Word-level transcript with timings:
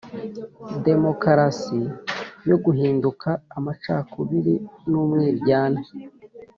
demokarasi 0.87 1.79
yo 2.49 2.57
guhinduka 2.63 3.29
amacakubiri 3.57 4.55
n 4.89 4.91
umwiryane 5.01 5.83